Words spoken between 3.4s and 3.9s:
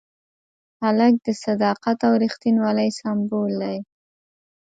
دی.